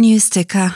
Newsticker. 0.00 0.74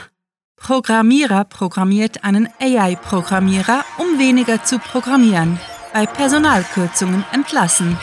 Programmierer 0.55 1.43
programmiert 1.45 2.23
einen 2.23 2.47
AI-Programmierer, 2.59 3.83
um 3.97 4.19
weniger 4.19 4.63
zu 4.63 4.79
programmieren. 4.79 5.59
Bei 5.93 6.05
Personalkürzungen 6.05 7.25
entlassen. 7.31 7.97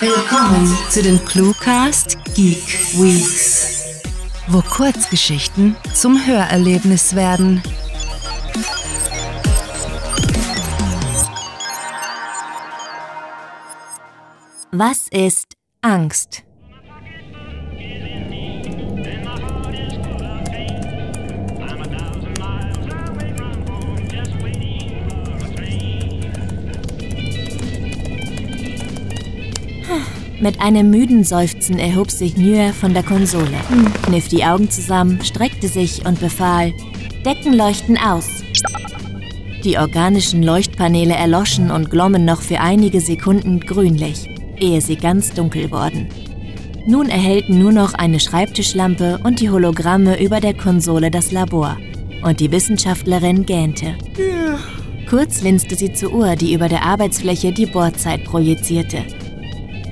Willkommen 0.00 0.76
zu 0.90 1.02
den 1.02 1.24
Cluecast 1.24 2.18
Geek 2.34 2.66
Weeks, 2.94 4.02
wo 4.48 4.60
Kurzgeschichten 4.60 5.76
zum 5.94 6.24
Hörerlebnis 6.26 7.14
werden. 7.14 7.62
Was 14.70 15.08
ist 15.10 15.54
Angst? 15.80 16.43
Mit 30.44 30.60
einem 30.60 30.90
müden 30.90 31.24
Seufzen 31.24 31.78
erhob 31.78 32.10
sich 32.10 32.36
Nuer 32.36 32.74
von 32.74 32.92
der 32.92 33.02
Konsole, 33.02 33.56
kniff 34.02 34.28
die 34.28 34.44
Augen 34.44 34.70
zusammen, 34.70 35.24
streckte 35.24 35.68
sich 35.68 36.04
und 36.04 36.20
befahl: 36.20 36.74
Decken 37.24 37.54
leuchten 37.54 37.96
aus. 37.96 38.28
Die 39.64 39.78
organischen 39.78 40.42
Leuchtpaneele 40.42 41.14
erloschen 41.14 41.70
und 41.70 41.90
glommen 41.90 42.26
noch 42.26 42.42
für 42.42 42.60
einige 42.60 43.00
Sekunden 43.00 43.60
grünlich 43.60 44.28
ehe 44.60 44.82
sie 44.82 44.96
ganz 44.96 45.32
dunkel 45.32 45.70
wurden. 45.70 46.08
Nun 46.86 47.08
erhellten 47.08 47.58
nur 47.58 47.72
noch 47.72 47.94
eine 47.94 48.20
Schreibtischlampe 48.20 49.20
und 49.24 49.40
die 49.40 49.48
Hologramme 49.48 50.22
über 50.22 50.40
der 50.40 50.52
Konsole 50.52 51.10
das 51.10 51.32
Labor. 51.32 51.78
Und 52.22 52.40
die 52.40 52.50
Wissenschaftlerin 52.50 53.46
gähnte. 53.46 53.94
Kurz 55.08 55.40
linste 55.40 55.74
sie 55.74 55.94
zur 55.94 56.12
Uhr, 56.12 56.36
die 56.36 56.52
über 56.52 56.68
der 56.68 56.82
Arbeitsfläche 56.82 57.50
die 57.50 57.64
Bordzeit 57.64 58.24
projizierte. 58.24 59.04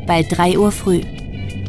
Bald 0.06 0.26
3 0.36 0.58
Uhr 0.58 0.72
früh. 0.72 1.00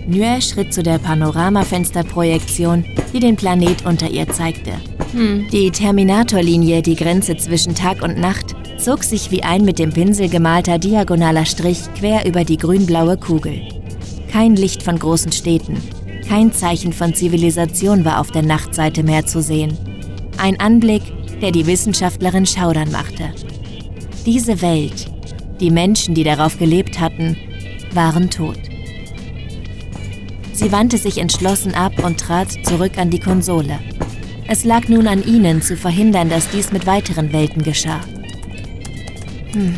Nuer 0.08 0.42
schritt 0.42 0.73
zu 0.73 0.84
der 0.84 1.00
Panoramafensterprojektion, 1.00 2.84
die 3.14 3.20
den 3.20 3.36
Planet 3.36 3.86
unter 3.86 4.09
ihr 4.09 4.28
zeigte. 4.28 4.73
Hm. 5.14 5.48
Die 5.52 5.72
Terminatorlinie, 5.72 6.81
die 6.81 6.95
Grenze 6.95 7.38
zwischen 7.38 7.75
Tag 7.75 8.02
und 8.02 8.17
Nacht, 8.17 8.56
zog 8.78 9.03
sich 9.03 9.31
wie 9.31 9.44
ein 9.44 9.64
mit 9.64 9.80
dem 9.80 9.94
Pinsel 9.94 10.28
gemalter 10.28 10.78
diagonaler 10.78 11.45
Strich 11.45 11.80
quer 11.98 12.25
über 12.25 12.44
die 12.44 12.58
grünblaue 12.58 13.17
Kugel. 13.17 13.62
Kein 14.31 14.56
Licht 14.56 14.84
von 14.84 15.00
großen 15.00 15.31
Städten, 15.31 15.78
kein 16.28 16.52
Zeichen 16.52 16.94
von 16.94 17.14
Zivilisation 17.14 18.06
war 18.06 18.20
auf 18.20 18.31
der 18.31 18.42
Nachtseite 18.42 19.03
mehr 19.03 19.25
zu 19.25 19.42
sehen. 19.42 19.78
Ein 20.38 20.59
Anblick, 20.59 21.03
der 21.42 21.52
die 21.52 21.68
Wissenschaftlerin 21.68 22.45
schaudern 22.45 22.92
machte. 22.92 23.31
Diese 24.25 24.62
Welt, 24.62 25.12
die 25.59 25.70
Menschen, 25.70 26.16
die 26.16 26.23
darauf 26.23 26.58
gelebt 26.58 27.00
hatten, 27.00 27.38
waren 27.95 28.30
tot. 28.30 28.59
Sie 30.53 30.72
wandte 30.72 30.97
sich 30.97 31.17
entschlossen 31.17 31.73
ab 31.73 32.03
und 32.03 32.19
trat 32.19 32.52
zurück 32.66 32.97
an 32.97 33.09
die 33.09 33.19
Konsole. 33.19 33.80
Es 34.47 34.63
lag 34.63 34.88
nun 34.88 35.08
an 35.08 35.23
ihnen 35.23 35.61
zu 35.61 35.75
verhindern, 35.75 36.30
dass 36.30 36.50
dies 36.50 36.72
mit 36.72 36.85
weiteren 36.85 37.33
Welten 37.33 37.63
geschah. 37.63 38.02
Hm, 39.53 39.75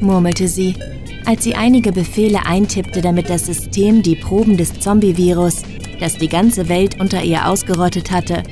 murmelte 0.00 0.48
sie, 0.48 0.74
als 1.26 1.44
sie 1.44 1.54
einige 1.54 1.92
Befehle 1.92 2.46
eintippte, 2.46 3.02
damit 3.02 3.30
das 3.30 3.46
System 3.46 4.02
die 4.02 4.16
Proben 4.16 4.56
des 4.56 4.78
Zombie-Virus, 4.80 5.62
das 6.00 6.16
die 6.16 6.28
ganze 6.28 6.68
Welt 6.68 6.98
unter 6.98 7.22
ihr 7.22 7.46
ausgerottet 7.46 8.10
hatte, 8.10 8.42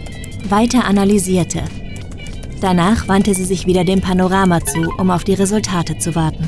weiter 0.48 0.84
analysierte. 0.84 1.62
Danach 2.60 3.08
wandte 3.08 3.34
sie 3.34 3.44
sich 3.44 3.66
wieder 3.66 3.84
dem 3.84 4.00
Panorama 4.00 4.60
zu, 4.60 4.92
um 4.98 5.10
auf 5.10 5.24
die 5.24 5.34
Resultate 5.34 5.98
zu 5.98 6.14
warten. 6.14 6.44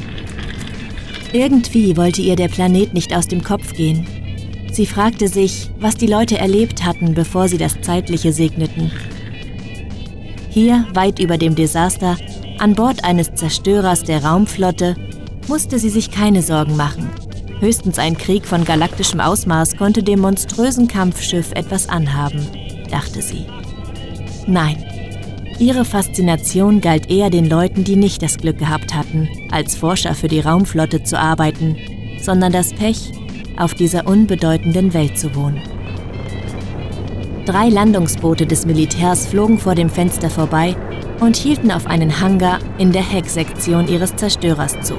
Irgendwie 1.33 1.97
wollte 1.97 2.23
ihr 2.23 2.35
der 2.35 2.49
Planet 2.49 2.93
nicht 2.93 3.15
aus 3.15 3.29
dem 3.29 3.45
Kopf 3.45 3.73
gehen. 3.75 4.07
Sie 4.73 4.87
fragte 4.87 5.29
sich, 5.29 5.71
was 5.79 5.95
die 5.95 6.07
Leute 6.07 6.39
erlebt 6.39 6.85
hatten, 6.85 7.15
bevor 7.15 7.49
sie 7.49 7.59
das 7.59 7.81
Zeitliche 7.83 8.33
segneten. 8.33 8.91
Hier, 10.49 10.87
weit 10.93 11.21
über 11.21 11.39
dem 11.39 11.55
Desaster, 11.55 12.17
an 12.59 12.75
Bord 12.75 13.05
eines 13.05 13.33
Zerstörers 13.35 14.03
der 14.03 14.25
Raumflotte 14.25 14.97
musste 15.47 15.79
sie 15.79 15.89
sich 15.89 16.11
keine 16.11 16.43
Sorgen 16.43 16.77
machen. 16.77 17.09
Höchstens 17.61 17.99
ein 17.99 18.17
Krieg 18.17 18.45
von 18.47 18.65
galaktischem 18.65 19.21
Ausmaß 19.21 19.77
konnte 19.77 20.03
dem 20.03 20.21
monströsen 20.21 20.89
Kampfschiff 20.89 21.53
etwas 21.53 21.89
anhaben, 21.89 22.47
dachte 22.91 23.23
sie. 23.23 23.47
Nein, 24.47 24.85
ihre 25.61 25.85
Faszination 25.85 26.81
galt 26.81 27.11
eher 27.11 27.29
den 27.29 27.49
Leuten, 27.49 27.85
die 27.85 27.97
nicht 27.97 28.23
das 28.23 28.39
Glück 28.39 28.59
gehabt 28.59 28.95
hatten, 28.95 29.29
als 29.51 29.75
Forscher 29.77 30.15
für 30.15 30.29
die 30.29 30.41
Raumflotte 30.41 31.03
zu 31.03 31.19
arbeiten, 31.19 31.77
sondern 32.21 32.51
das 32.51 32.73
Pech, 32.73 33.13
auf 33.59 33.75
dieser 33.75 34.07
unbedeutenden 34.07 34.95
Welt 34.95 35.19
zu 35.19 35.35
wohnen. 35.35 35.61
Drei 37.45 37.69
Landungsboote 37.69 38.47
des 38.47 38.65
Militärs 38.65 39.27
flogen 39.27 39.59
vor 39.59 39.75
dem 39.75 39.91
Fenster 39.91 40.31
vorbei 40.31 40.75
und 41.21 41.37
hielten 41.37 41.71
auf 41.71 41.87
einen 41.87 42.21
Hangar 42.21 42.59
in 42.79 42.93
der 42.93 43.03
Hecksektion 43.03 43.87
ihres 43.87 44.17
Zerstörers 44.17 44.81
zu. 44.81 44.95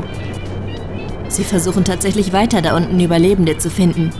Sie 1.27 1.43
versuchen 1.43 1.83
tatsächlich 1.83 2.33
weiter 2.33 2.61
da 2.61 2.75
unten 2.75 2.99
Überlebende 2.99 3.57
zu 3.57 3.71
finden. 3.71 4.11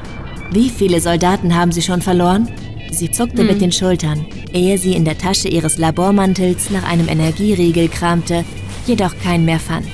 Wie 0.50 0.69
viele 0.69 1.01
Soldaten 1.01 1.56
haben 1.56 1.72
sie 1.72 1.84
schon 1.84 2.01
verloren? 2.01 2.47
Sie 2.91 3.09
zuckte 3.09 3.41
hm. 3.41 3.47
mit 3.47 3.62
den 3.62 3.72
Schultern, 3.72 4.25
ehe 4.53 4.78
sie 4.78 4.94
in 4.94 5.06
der 5.06 5.18
Tasche 5.18 5.47
ihres 5.47 5.78
Labormantels 5.78 6.69
nach 6.69 6.84
einem 6.84 7.07
Energieriegel 7.07 7.88
kramte, 7.88 8.46
jedoch 8.85 9.18
keinen 9.24 9.46
mehr 9.46 9.59
fand. 9.59 9.88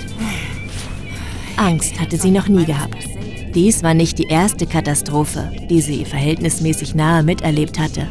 Angst 1.56 2.00
hatte 2.00 2.18
sie 2.18 2.32
noch 2.32 2.48
nie 2.48 2.66
gehabt. 2.66 2.98
Dies 3.56 3.82
war 3.82 3.94
nicht 3.94 4.20
die 4.20 4.28
erste 4.28 4.68
Katastrophe, 4.68 5.52
die 5.70 5.82
sie 5.82 6.06
verhältnismäßig 6.06 6.96
nahe 6.96 7.24
miterlebt 7.24 7.80
hatte. 7.80 8.08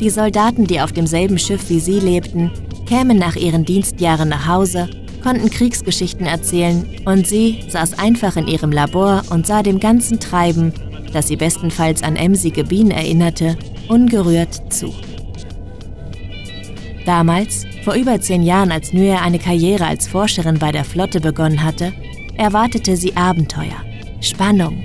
Die 0.00 0.10
Soldaten, 0.10 0.66
die 0.66 0.80
auf 0.80 0.92
demselben 0.92 1.38
Schiff 1.38 1.70
wie 1.70 1.80
sie 1.80 1.98
lebten, 1.98 2.50
kämen 2.86 3.18
nach 3.18 3.36
ihren 3.36 3.64
Dienstjahren 3.64 4.28
nach 4.28 4.46
Hause, 4.46 4.88
konnten 5.22 5.50
Kriegsgeschichten 5.50 6.26
erzählen 6.26 6.86
und 7.04 7.26
sie 7.26 7.64
saß 7.68 7.98
einfach 7.98 8.36
in 8.36 8.46
ihrem 8.46 8.70
Labor 8.70 9.22
und 9.30 9.46
sah 9.46 9.62
dem 9.62 9.80
ganzen 9.80 10.20
Treiben, 10.20 10.72
das 11.12 11.28
sie 11.28 11.36
bestenfalls 11.36 12.02
an 12.02 12.14
emsige 12.14 12.62
Bienen 12.62 12.92
erinnerte, 12.92 13.56
ungerührt 13.88 14.72
zu. 14.72 14.94
Damals, 17.04 17.64
vor 17.84 17.94
über 17.94 18.20
zehn 18.20 18.42
Jahren, 18.42 18.72
als 18.72 18.92
Nuer 18.92 19.22
eine 19.22 19.38
Karriere 19.38 19.86
als 19.86 20.08
Forscherin 20.08 20.58
bei 20.58 20.72
der 20.72 20.84
Flotte 20.84 21.20
begonnen 21.20 21.62
hatte, 21.62 21.92
erwartete 22.36 22.96
sie 22.96 23.16
Abenteuer, 23.16 23.80
Spannung, 24.20 24.82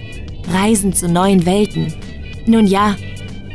Reisen 0.54 0.94
zu 0.94 1.08
neuen 1.08 1.46
Welten. 1.46 1.94
Nun 2.46 2.68
ja, 2.68 2.96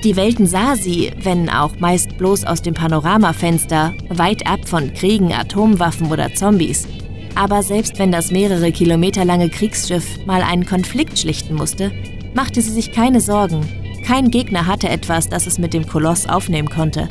die 0.03 0.17
Welten 0.17 0.47
sah 0.47 0.77
sie, 0.77 1.13
wenn 1.23 1.49
auch 1.49 1.79
meist 1.79 2.19
bloß 2.19 2.45
aus 2.45 2.63
dem 2.63 2.75
Panoramafenster, 2.75 3.95
weit 4.09 4.47
ab 4.47 4.61
von 4.67 4.93
Kriegen, 4.95 5.33
Atomwaffen 5.33 6.11
oder 6.11 6.35
Zombies. 6.35 6.87
Aber 7.35 7.63
selbst 7.63 7.99
wenn 7.99 8.13
das 8.13 8.31
mehrere 8.31 8.73
Kilometer 8.73 9.25
lange 9.25 9.49
Kriegsschiff 9.49 10.25
mal 10.27 10.43
einen 10.43 10.67
Konflikt 10.67 11.19
schlichten 11.19 11.55
musste, 11.55 11.93
machte 12.35 12.63
sie 12.63 12.71
sich 12.71 12.93
keine 12.93 13.21
Sorgen. 13.21 13.86
Kein 14.07 14.31
Gegner 14.31 14.67
hatte 14.67 14.89
etwas, 14.89 15.29
das 15.29 15.47
es 15.47 15.59
mit 15.59 15.75
dem 15.75 15.87
Koloss 15.87 16.29
aufnehmen 16.29 16.71
konnte. 16.71 17.09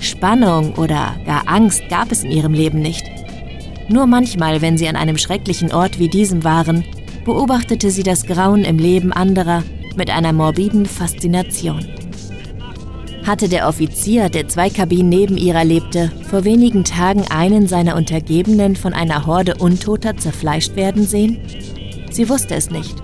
Spannung 0.00 0.74
oder 0.74 1.16
gar 1.26 1.42
Angst 1.46 1.82
gab 1.88 2.12
es 2.12 2.24
in 2.24 2.30
ihrem 2.30 2.54
Leben 2.54 2.80
nicht. 2.80 3.04
Nur 3.88 4.06
manchmal, 4.06 4.62
wenn 4.62 4.78
sie 4.78 4.88
an 4.88 4.96
einem 4.96 5.18
schrecklichen 5.18 5.72
Ort 5.72 5.98
wie 5.98 6.08
diesem 6.08 6.44
waren, 6.44 6.84
beobachtete 7.24 7.90
sie 7.90 8.02
das 8.02 8.24
Grauen 8.24 8.64
im 8.64 8.78
Leben 8.78 9.12
anderer 9.12 9.62
mit 9.96 10.10
einer 10.10 10.32
morbiden 10.32 10.86
Faszination 10.86 11.84
hatte 13.24 13.48
der 13.48 13.68
Offizier, 13.68 14.28
der 14.28 14.48
zwei 14.48 14.68
Kabinen 14.68 15.08
neben 15.08 15.36
ihrer 15.36 15.64
lebte, 15.64 16.12
vor 16.28 16.44
wenigen 16.44 16.84
Tagen 16.84 17.24
einen 17.30 17.66
seiner 17.66 17.96
Untergebenen 17.96 18.76
von 18.76 18.92
einer 18.92 19.26
Horde 19.26 19.54
Untoter 19.56 20.16
zerfleischt 20.16 20.76
werden 20.76 21.06
sehen? 21.06 21.38
Sie 22.10 22.28
wusste 22.28 22.54
es 22.54 22.70
nicht. 22.70 22.94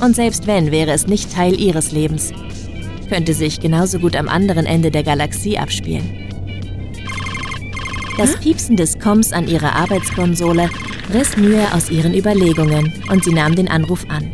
Und 0.00 0.14
selbst 0.14 0.46
wenn, 0.46 0.70
wäre 0.70 0.92
es 0.92 1.06
nicht 1.06 1.32
Teil 1.32 1.58
ihres 1.58 1.92
Lebens. 1.92 2.32
Könnte 3.12 3.34
sich 3.34 3.60
genauso 3.60 3.98
gut 3.98 4.16
am 4.16 4.26
anderen 4.26 4.64
Ende 4.64 4.90
der 4.90 5.02
Galaxie 5.02 5.58
abspielen. 5.58 6.30
Das 8.16 8.34
Piepsen 8.38 8.74
des 8.74 8.98
Koms 8.98 9.34
an 9.34 9.46
ihrer 9.48 9.76
Arbeitskonsole 9.76 10.70
riss 11.12 11.36
Mühe 11.36 11.62
aus 11.74 11.90
ihren 11.90 12.14
Überlegungen 12.14 12.90
und 13.10 13.22
sie 13.22 13.34
nahm 13.34 13.54
den 13.54 13.68
Anruf 13.68 14.06
an. 14.08 14.32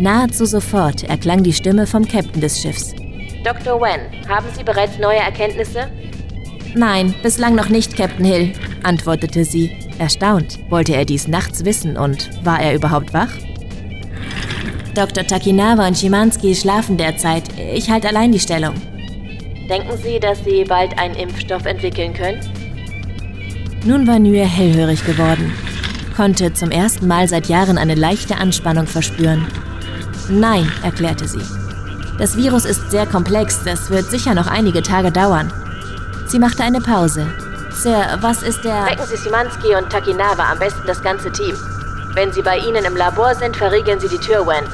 Nahezu 0.00 0.44
sofort 0.44 1.04
erklang 1.04 1.44
die 1.44 1.52
Stimme 1.52 1.86
vom 1.86 2.04
Captain 2.04 2.40
des 2.40 2.60
Schiffs. 2.60 2.96
Dr. 3.44 3.80
Wen, 3.80 4.28
haben 4.28 4.46
Sie 4.56 4.64
bereits 4.64 4.98
neue 4.98 5.18
Erkenntnisse? 5.18 5.88
Nein, 6.74 7.14
bislang 7.22 7.54
noch 7.54 7.68
nicht, 7.68 7.96
Captain 7.96 8.24
Hill, 8.24 8.52
antwortete 8.82 9.44
sie. 9.44 9.70
Erstaunt, 10.00 10.58
wollte 10.68 10.96
er 10.96 11.04
dies 11.04 11.28
nachts 11.28 11.64
wissen 11.64 11.96
und 11.96 12.28
war 12.44 12.60
er 12.60 12.74
überhaupt 12.74 13.14
wach? 13.14 13.30
Dr. 14.94 15.26
Takinawa 15.26 15.86
und 15.86 15.96
Schimanski 15.96 16.54
schlafen 16.54 16.96
derzeit. 16.96 17.44
Ich 17.74 17.90
halte 17.90 18.08
allein 18.08 18.32
die 18.32 18.40
Stellung. 18.40 18.74
Denken 19.68 19.96
Sie, 20.02 20.18
dass 20.18 20.42
Sie 20.44 20.64
bald 20.64 20.98
einen 20.98 21.14
Impfstoff 21.14 21.64
entwickeln 21.64 22.12
können? 22.12 22.40
Nun 23.84 24.06
war 24.06 24.18
Nue 24.18 24.44
hellhörig 24.44 25.06
geworden, 25.06 25.52
konnte 26.16 26.52
zum 26.52 26.70
ersten 26.70 27.06
Mal 27.06 27.28
seit 27.28 27.48
Jahren 27.48 27.78
eine 27.78 27.94
leichte 27.94 28.36
Anspannung 28.36 28.86
verspüren. 28.86 29.46
Nein, 30.28 30.70
erklärte 30.82 31.26
sie. 31.26 31.40
Das 32.18 32.36
Virus 32.36 32.66
ist 32.66 32.90
sehr 32.90 33.06
komplex, 33.06 33.64
das 33.64 33.88
wird 33.90 34.10
sicher 34.10 34.34
noch 34.34 34.46
einige 34.46 34.82
Tage 34.82 35.10
dauern. 35.10 35.50
Sie 36.26 36.38
machte 36.38 36.62
eine 36.62 36.80
Pause. 36.80 37.26
Sir, 37.72 38.18
was 38.20 38.42
ist 38.42 38.62
der... 38.64 38.86
Wecken 38.86 39.06
Sie 39.06 39.16
Simanski 39.16 39.74
und 39.74 39.88
Takinawa, 39.88 40.52
am 40.52 40.58
besten 40.58 40.86
das 40.86 41.02
ganze 41.02 41.32
Team. 41.32 41.56
Wenn 42.14 42.32
sie 42.32 42.42
bei 42.42 42.58
Ihnen 42.58 42.84
im 42.84 42.96
Labor 42.96 43.34
sind, 43.34 43.56
verriegeln 43.56 44.00
Sie 44.00 44.08
die 44.08 44.18
Tür, 44.18 44.46
Wen. 44.46 44.66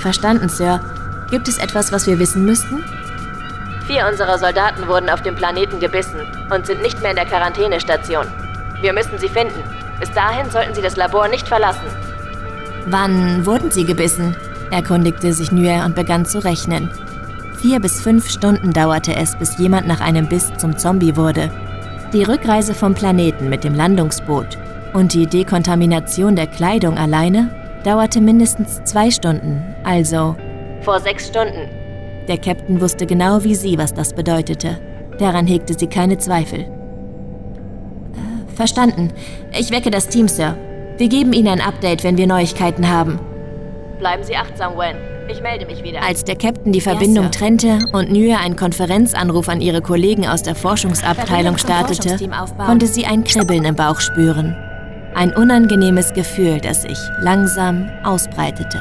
Verstanden, 0.00 0.48
Sir. 0.48 0.80
Gibt 1.30 1.48
es 1.48 1.58
etwas, 1.58 1.92
was 1.92 2.06
wir 2.06 2.18
wissen 2.18 2.44
müssten? 2.44 2.84
Vier 3.86 4.06
unserer 4.06 4.38
Soldaten 4.38 4.86
wurden 4.86 5.08
auf 5.08 5.22
dem 5.22 5.34
Planeten 5.34 5.80
gebissen 5.80 6.20
und 6.52 6.66
sind 6.66 6.82
nicht 6.82 7.00
mehr 7.00 7.10
in 7.10 7.16
der 7.16 7.26
Quarantänestation. 7.26 8.26
Wir 8.80 8.92
müssen 8.92 9.18
sie 9.18 9.28
finden. 9.28 9.62
Bis 9.98 10.10
dahin 10.12 10.50
sollten 10.50 10.74
sie 10.74 10.82
das 10.82 10.96
Labor 10.96 11.28
nicht 11.28 11.48
verlassen. 11.48 11.86
Wann 12.86 13.44
wurden 13.46 13.70
sie 13.70 13.84
gebissen? 13.84 14.36
erkundigte 14.70 15.32
sich 15.32 15.50
Nguyen 15.50 15.84
und 15.84 15.94
begann 15.94 16.24
zu 16.24 16.38
rechnen. 16.42 16.90
Vier 17.56 17.80
bis 17.80 18.00
fünf 18.00 18.30
Stunden 18.30 18.72
dauerte 18.72 19.14
es, 19.16 19.36
bis 19.36 19.58
jemand 19.58 19.86
nach 19.86 20.00
einem 20.00 20.28
Biss 20.28 20.50
zum 20.56 20.78
Zombie 20.78 21.16
wurde. 21.16 21.50
Die 22.12 22.22
Rückreise 22.22 22.74
vom 22.74 22.94
Planeten 22.94 23.48
mit 23.48 23.64
dem 23.64 23.74
Landungsboot 23.74 24.56
und 24.94 25.14
die 25.14 25.26
Dekontamination 25.26 26.36
der 26.36 26.46
Kleidung 26.46 26.96
alleine 26.98 27.50
dauerte 27.84 28.20
mindestens 28.20 28.82
zwei 28.84 29.10
Stunden, 29.10 29.62
also 29.84 30.36
vor 30.82 31.00
sechs 31.00 31.26
Stunden. 31.28 31.68
Der 32.28 32.38
Captain 32.38 32.80
wusste 32.80 33.06
genau 33.06 33.44
wie 33.44 33.54
sie, 33.54 33.76
was 33.76 33.92
das 33.92 34.14
bedeutete. 34.14 34.78
Daran 35.18 35.46
hegte 35.46 35.74
sie 35.78 35.86
keine 35.86 36.16
Zweifel. 36.18 36.60
Äh, 36.60 36.68
verstanden. 38.54 39.12
Ich 39.58 39.70
wecke 39.70 39.90
das 39.90 40.08
Team, 40.08 40.28
Sir. 40.28 40.56
Wir 40.96 41.08
geben 41.08 41.32
Ihnen 41.32 41.48
ein 41.48 41.60
Update, 41.60 42.04
wenn 42.04 42.16
wir 42.16 42.26
Neuigkeiten 42.26 42.88
haben. 42.88 43.18
Bleiben 43.98 44.22
Sie 44.22 44.36
achtsam, 44.36 44.74
Wen. 44.76 44.96
Ich 45.30 45.40
melde 45.42 45.66
mich 45.66 45.82
wieder. 45.82 46.02
Als 46.02 46.24
der 46.24 46.36
Captain 46.36 46.72
die 46.72 46.80
Verbindung 46.80 47.24
ja, 47.24 47.30
trennte 47.30 47.78
und 47.92 48.10
Nue 48.10 48.36
einen 48.36 48.56
Konferenzanruf 48.56 49.48
an 49.48 49.60
ihre 49.60 49.80
Kollegen 49.80 50.26
aus 50.26 50.42
der 50.42 50.54
Forschungsabteilung 50.54 51.56
startete, 51.56 52.18
konnte 52.66 52.86
sie 52.86 53.06
ein 53.06 53.22
Kribbeln 53.24 53.64
im 53.64 53.76
Bauch 53.76 54.00
spüren. 54.00 54.56
Ein 55.14 55.32
unangenehmes 55.34 56.12
Gefühl, 56.12 56.60
das 56.60 56.82
sich 56.82 56.98
langsam 57.20 57.90
ausbreitete. 58.04 58.78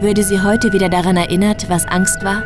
Würde 0.00 0.22
sie 0.22 0.40
heute 0.40 0.72
wieder 0.72 0.88
daran 0.88 1.16
erinnert, 1.16 1.68
was 1.68 1.86
Angst 1.86 2.24
war? 2.24 2.42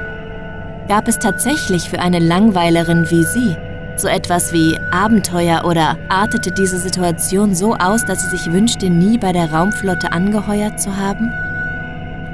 Gab 0.89 1.09
es 1.09 1.19
tatsächlich 1.19 1.89
für 1.89 2.01
eine 2.01 2.19
Langweilerin 2.19 3.11
wie 3.11 3.25
sie 3.25 3.57
so 3.97 4.09
etwas 4.09 4.53
wie 4.53 4.79
Abenteuer 4.91 5.65
oder 5.65 5.97
artete 6.09 6.51
diese 6.53 6.79
Situation 6.79 7.55
so 7.55 7.75
aus, 7.75 8.05
dass 8.05 8.23
sie 8.23 8.37
sich 8.37 8.53
wünschte, 8.53 8.89
nie 8.89 9.19
bei 9.19 9.33
der 9.33 9.53
Raumflotte 9.53 10.13
angeheuert 10.13 10.81
zu 10.81 10.97
haben? 10.97 11.31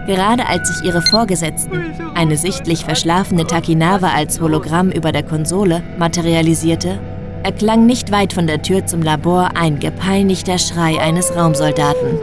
Gerade 0.07 0.47
als 0.47 0.69
sich 0.69 0.87
ihre 0.87 1.03
Vorgesetzten, 1.03 1.83
eine 2.15 2.37
sichtlich 2.37 2.85
verschlafene 2.85 3.45
Takinawa 3.45 4.11
als 4.11 4.41
Hologramm 4.41 4.91
über 4.91 5.11
der 5.11 5.25
Konsole, 5.25 5.83
materialisierte, 5.99 7.01
erklang 7.47 7.87
nicht 7.87 8.11
weit 8.11 8.33
von 8.33 8.49
der 8.49 8.61
Tür 8.61 8.87
zum 8.87 9.03
Labor 9.03 9.51
ein 9.55 9.79
gepeinigter 9.79 10.59
Schrei 10.59 11.01
eines 11.01 11.37
Raumsoldaten. 11.37 12.19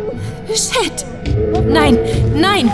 Shit! 0.50 1.06
Nein, 1.66 1.98
nein! 2.36 2.70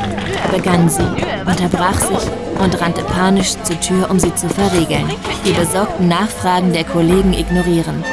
begann 0.51 0.89
sie, 0.89 1.07
unterbrach 1.45 1.99
sich 1.99 2.27
und 2.59 2.81
rannte 2.81 3.03
panisch 3.03 3.51
zur 3.61 3.79
Tür, 3.79 4.09
um 4.09 4.17
sie 4.19 4.33
zu 4.33 4.49
verriegeln. 4.49 5.05
Die 5.45 5.51
besorgten 5.51 6.07
Nachfragen 6.07 6.73
der 6.73 6.85
Kollegen 6.85 7.33
ignorieren. 7.33 8.03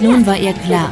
Nun 0.00 0.26
war 0.26 0.36
ihr 0.36 0.54
klar, 0.54 0.90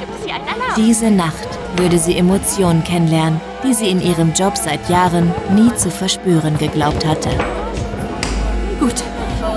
diese 0.76 1.10
Nacht 1.10 1.48
würde 1.76 1.98
sie 1.98 2.16
Emotionen 2.16 2.84
kennenlernen, 2.84 3.40
die 3.64 3.74
sie 3.74 3.90
in 3.90 4.00
ihrem 4.00 4.32
Job 4.32 4.56
seit 4.56 4.88
Jahren 4.88 5.34
nie 5.56 5.74
zu 5.74 5.90
verspüren 5.90 6.56
geglaubt 6.56 7.04
hatte. 7.04 7.30
Gut, 8.78 9.02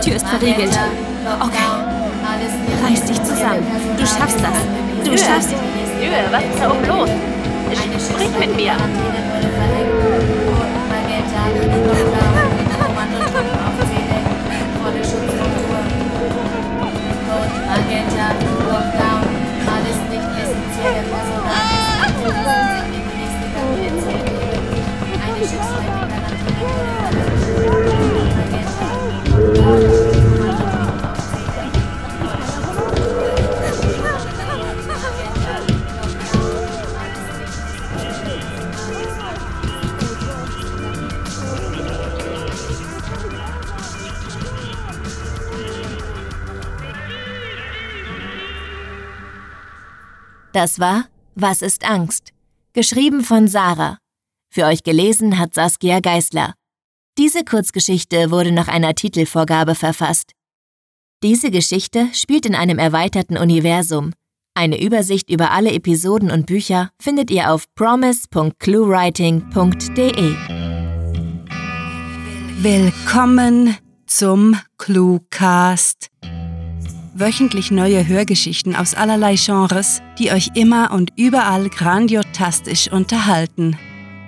Tür 0.01 0.15
ist 0.15 0.27
verriegelt. 0.27 0.79
Okay. 1.39 1.88
Reiß 2.83 3.05
dich 3.05 3.21
zusammen. 3.23 3.65
Du 3.97 4.05
schaffst 4.05 4.39
das. 4.41 5.05
Du 5.05 5.17
schaffst. 5.17 5.53
Nö, 5.99 6.07
was 6.31 6.43
ist 6.43 6.59
da 6.61 6.71
oben 6.71 6.85
los? 6.87 7.09
Sprich 8.09 8.39
mit 8.39 8.55
mir. 8.55 8.73
Das 50.53 50.79
war 50.79 51.05
Was 51.35 51.61
ist 51.61 51.85
Angst? 51.85 52.31
Geschrieben 52.73 53.23
von 53.23 53.47
Sarah. 53.47 53.97
Für 54.51 54.65
euch 54.65 54.83
gelesen 54.83 55.37
hat 55.37 55.53
Saskia 55.53 55.99
Geisler. 55.99 56.55
Diese 57.17 57.43
Kurzgeschichte 57.43 58.31
wurde 58.31 58.51
nach 58.51 58.67
einer 58.67 58.95
Titelvorgabe 58.95 59.75
verfasst. 59.75 60.31
Diese 61.21 61.51
Geschichte 61.51 62.07
spielt 62.13 62.45
in 62.45 62.55
einem 62.55 62.79
erweiterten 62.79 63.37
Universum. 63.37 64.13
Eine 64.55 64.81
Übersicht 64.81 65.29
über 65.29 65.51
alle 65.51 65.71
Episoden 65.71 66.31
und 66.31 66.47
Bücher 66.47 66.89
findet 66.99 67.29
ihr 67.29 67.51
auf 67.51 67.65
promise.cluewriting.de. 67.75 70.35
Willkommen 72.61 73.77
zum 74.07 74.57
Cluecast 74.77 76.09
wöchentlich 77.19 77.69
neue 77.71 78.07
Hörgeschichten 78.07 78.75
aus 78.75 78.93
allerlei 78.93 79.35
Genres, 79.35 80.01
die 80.17 80.31
euch 80.31 80.51
immer 80.55 80.91
und 80.91 81.11
überall 81.17 81.69
grandiotastisch 81.69 82.91
unterhalten. 82.91 83.77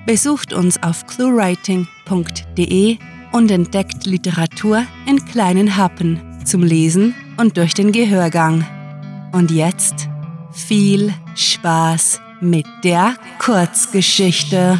Besucht 0.06 0.54
uns 0.54 0.82
auf 0.84 1.08
cluewriting.de 1.08 2.98
und 3.32 3.51
entdeckt 3.51 4.06
Literatur 4.06 4.84
in 5.08 5.24
kleinen 5.25 5.77
Happen 5.77 6.20
zum 6.46 6.63
Lesen 6.63 7.16
und 7.38 7.58
durch 7.58 7.74
den 7.74 7.92
Gehörgang. 7.92 8.66
Und 9.32 9.51
jetzt 9.51 10.10
viel 10.51 11.13
Spaß 11.36 12.20
mit 12.42 12.66
der 12.84 13.16
Kurzgeschichte. 13.39 14.80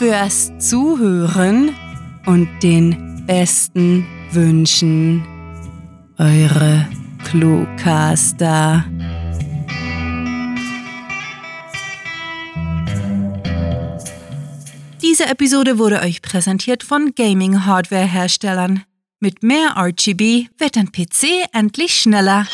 fürs 0.00 0.50
Zuhören 0.58 1.76
und 2.24 2.48
den 2.62 3.22
besten 3.26 4.06
Wünschen. 4.32 5.22
Eure 6.16 6.88
Cluecaster. 7.22 8.86
Diese 15.02 15.26
Episode 15.26 15.76
wurde 15.76 16.00
euch 16.00 16.22
präsentiert 16.22 16.82
von 16.82 17.12
Gaming-Hardware-Herstellern. 17.14 18.84
Mit 19.18 19.42
mehr 19.42 19.76
RGB 19.76 20.46
wird 20.56 20.78
ein 20.78 20.92
PC 20.92 21.46
endlich 21.52 21.92
schneller. 21.92 22.46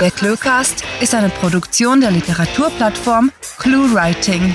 Der 0.00 0.12
Cluecast 0.12 0.84
ist 1.00 1.12
eine 1.12 1.28
Produktion 1.28 2.00
der 2.00 2.12
Literaturplattform 2.12 3.32
ClueWriting. 3.58 4.54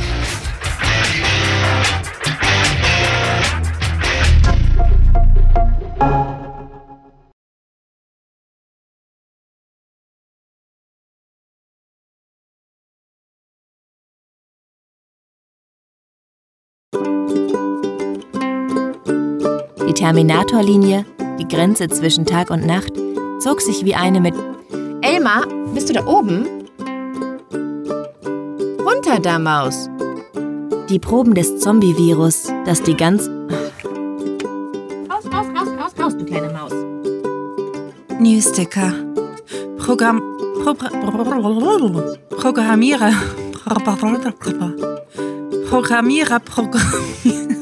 Die 19.91 19.95
Terminatorlinie, 19.95 21.05
die 21.37 21.47
Grenze 21.47 21.89
zwischen 21.89 22.25
Tag 22.25 22.49
und 22.49 22.65
Nacht, 22.65 22.93
zog 23.39 23.59
sich 23.59 23.83
wie 23.83 23.93
eine 23.93 24.21
mit 24.21 24.35
Elmar, 25.01 25.45
bist 25.73 25.89
du 25.89 25.93
da 25.93 26.05
oben? 26.05 26.47
Runter 28.79 29.19
da, 29.21 29.37
Maus. 29.37 29.89
die 30.89 30.97
Proben 30.97 31.33
des 31.33 31.59
Zombie-Virus, 31.59 32.53
das 32.65 32.81
die 32.83 32.95
ganz 32.95 33.27
Raus, 35.09 35.25
raus, 35.25 35.47
raus, 35.55 35.67
raus, 35.77 35.91
raus, 35.99 36.17
du 36.17 36.23
kleine 36.25 36.53
Maus. 36.53 36.73
Newsticker. 38.19 38.93
Programm. 39.77 40.21
Pro, 40.63 40.73
Programmierer. 42.29 43.11
Programmierer. 45.71 46.41
Programm. 46.41 47.60